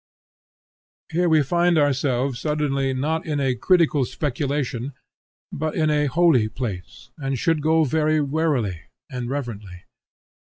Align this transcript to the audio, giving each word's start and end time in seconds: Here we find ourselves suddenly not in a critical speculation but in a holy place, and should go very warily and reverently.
Here 1.11 1.29
we 1.29 1.43
find 1.43 1.77
ourselves 1.77 2.39
suddenly 2.39 2.91
not 2.91 3.23
in 3.23 3.39
a 3.39 3.53
critical 3.53 4.03
speculation 4.03 4.93
but 5.51 5.75
in 5.75 5.91
a 5.91 6.07
holy 6.07 6.49
place, 6.49 7.11
and 7.19 7.37
should 7.37 7.61
go 7.61 7.83
very 7.83 8.19
warily 8.19 8.81
and 9.11 9.29
reverently. 9.29 9.83